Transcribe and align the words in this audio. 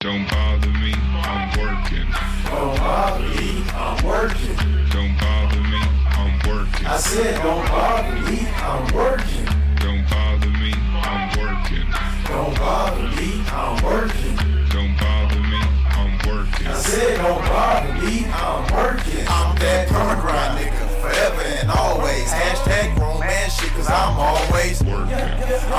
Don't 0.00 0.28
bother 0.28 0.68
me, 0.68 0.92
I'm 0.92 1.58
working. 1.58 2.06
Don't 2.44 2.76
bother 2.76 3.24
me, 3.40 3.64
I'm 3.72 4.04
working. 4.04 4.56
Don't 4.90 5.18
bother 5.18 5.60
me, 5.60 5.80
I'm 6.10 6.38
working. 6.46 6.86
I 6.86 6.98
said 6.98 7.42
don't 7.42 7.66
bother 7.66 8.30
me, 8.30 8.46
I'm 8.46 8.94
working. 8.94 9.45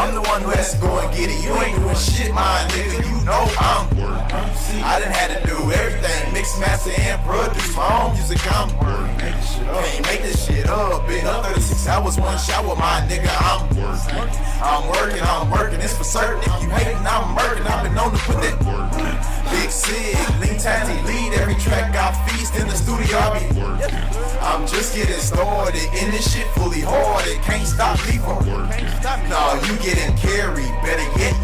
I'm 0.08 0.16
the 0.16 0.22
one 0.22 0.42
who 0.42 0.56
has 0.56 0.72
to 0.72 0.80
go 0.80 0.88
and 1.04 1.12
get 1.12 1.28
it. 1.28 1.44
You 1.44 1.52
ain't 1.60 1.76
doing 1.84 2.00
shit, 2.00 2.32
my 2.32 2.64
nigga. 2.72 3.04
You 3.04 3.20
know 3.28 3.44
I'm 3.60 3.92
working, 4.00 4.80
I 4.80 5.04
done 5.04 5.12
had 5.12 5.36
to 5.36 5.40
do 5.44 5.60
everything, 5.68 6.32
mix, 6.32 6.58
master, 6.64 6.96
and 6.96 7.20
produce 7.28 7.76
my 7.76 7.84
own 8.08 8.16
music. 8.16 8.40
I'm 8.48 8.72
working. 8.80 9.36
Can't 9.68 10.06
make 10.08 10.24
this 10.24 10.48
shit 10.48 10.64
up. 10.72 11.06
Been 11.12 11.28
up 11.28 11.44
36 11.52 11.88
hours, 11.92 12.16
one 12.18 12.40
shower, 12.40 12.72
my 12.80 13.04
nigga. 13.12 13.28
I'm 13.28 13.68
working. 13.76 14.24
I'm 14.64 14.88
working, 14.96 15.24
I'm 15.28 15.52
working. 15.52 15.82
It's 15.84 15.92
for 15.92 16.08
certain. 16.08 16.40
If 16.40 16.56
you 16.64 16.70
hating, 16.72 17.04
I'm 17.04 17.36
working. 17.36 17.68
I've 17.68 17.84
been 17.84 17.94
known 17.94 18.16
to 18.16 18.22
put 18.24 18.40
that 18.48 18.56
working, 18.64 19.12
Big 19.52 19.68
Sik, 19.68 20.16
lean 20.40 20.56
tiny 20.56 20.96
lead. 21.04 21.36
Every 21.36 21.60
track 21.60 21.92
I 21.92 22.16
feast 22.32 22.56
in 22.56 22.64
the 22.64 22.80
studio. 22.80 23.12
I 23.12 23.44
be 23.44 23.60
working, 23.60 23.92
I'm 24.40 24.64
just 24.72 24.96
getting 24.96 25.20
started 25.20 25.84
in 26.00 26.16
this 26.16 26.32
shit 26.32 26.48
fully 26.56 26.80
hard. 26.80 27.07
It 27.28 27.42
can't 27.42 27.68
stop 27.68 28.00
me 28.08 28.18
from 28.20 28.38
working. 28.48 28.88
No, 29.28 29.60
you 29.68 29.76
getting 29.84 30.16
carried. 30.16 30.72
Better 30.82 31.20
yet, 31.20 31.36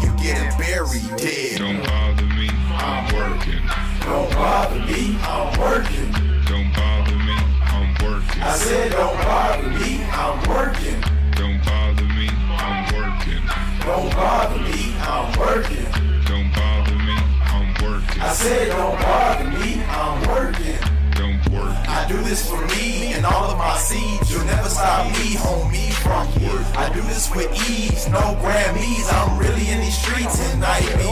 do 22.14 22.22
this 22.22 22.48
for 22.48 22.60
me 22.68 23.12
and 23.14 23.26
all 23.26 23.50
of 23.50 23.58
my 23.58 23.76
seeds. 23.76 24.30
You'll 24.30 24.44
never 24.44 24.68
stop 24.68 25.06
me, 25.18 25.34
homie, 25.34 25.90
from 26.04 26.26
here. 26.38 26.62
I 26.76 26.92
do 26.92 27.00
this 27.02 27.34
with 27.34 27.50
ease, 27.68 28.08
no 28.08 28.38
Grammys. 28.42 29.06
I'm 29.12 29.38
really 29.38 29.68
in 29.70 29.80
these 29.80 29.98
streets 29.98 30.38
and 30.52 30.64
I 30.64 30.80
be 30.80 31.10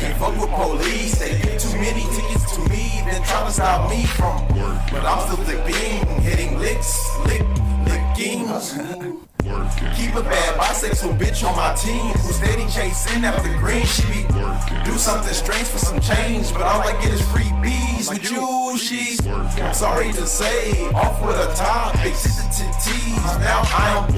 can't 0.00 0.16
fuck 0.18 0.34
with 0.40 0.50
police. 0.50 1.18
They 1.18 1.38
get 1.40 1.60
too 1.60 1.76
many 1.76 2.04
tickets 2.16 2.56
to 2.56 2.60
me, 2.70 2.84
then 3.04 3.22
try 3.24 3.44
to 3.44 3.52
stop 3.52 3.90
me 3.90 4.04
from 4.18 4.36
work. 4.56 4.80
But 4.90 5.04
I'm 5.04 5.20
still 5.26 5.44
the 5.44 5.58
beam, 5.68 6.06
hitting 6.22 6.58
licks, 6.58 6.92
lick, 7.26 7.44
licking. 7.84 8.48
working, 8.48 9.28
Keep 9.96 10.14
a 10.14 10.22
bad 10.22 10.58
bisexual 10.60 11.18
bitch 11.18 11.46
on 11.46 11.56
my 11.56 11.74
team 11.74 12.12
who 12.20 12.32
steady 12.32 12.66
chasing 12.70 13.24
after 13.24 13.52
green. 13.58 13.84
She 13.84 14.02
be 14.12 14.22
working, 14.34 14.82
do 14.84 14.96
something 14.96 15.34
strange 15.34 15.68
for 15.68 15.78
some 15.78 16.00
change, 16.00 16.52
but 16.52 16.62
all 16.62 16.80
I 16.80 16.92
get 17.02 17.12
is 17.12 17.22
free 17.32 17.47
bees 18.10 18.20
with 18.20 18.30
you. 18.30 18.78
She's 18.78 19.26
I'm 19.26 19.74
sorry 19.74 20.12
to 20.12 20.26
say, 20.26 20.88
off 20.92 21.20
with 21.20 21.36
a 21.36 21.54
top, 21.54 21.96
exit 22.04 22.50
to 22.52 22.64
tease. 22.82 23.38
Now 23.38 23.62
I'm 23.74 24.14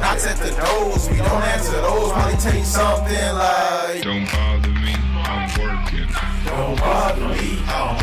knocks 0.00 0.26
at 0.26 0.36
the 0.38 0.50
doors. 0.50 1.08
We 1.10 1.16
don't 1.16 1.42
answer 1.42 1.80
those. 1.80 2.12
Probably 2.12 2.36
tell 2.36 2.54
you 2.54 2.64
something 2.64 3.34
like, 3.34 4.02
Don't 4.02 4.30
bother 4.30 4.68
me, 4.68 4.94
I'm 5.24 5.48
working. 5.60 6.08
Don't 6.44 6.78
bother 6.78 7.28
me, 7.28 7.62
I'm 7.66 8.01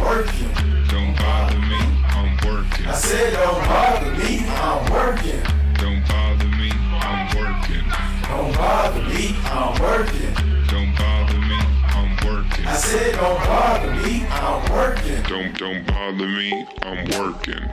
Don't 15.60 15.86
bother 15.88 16.26
me, 16.26 16.66
I'm 16.84 17.04
working. 17.20 17.70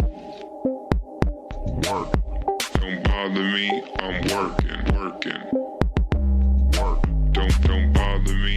Work. 1.87 2.11
Don't 2.81 3.05
bother 3.05 3.45
me, 3.45 3.81
I'm 4.01 4.23
working, 4.27 4.83
working. 4.93 5.43
Work. 6.81 7.03
Don't 7.31 7.63
don't 7.63 7.93
bother 7.93 8.35
me. 8.35 8.56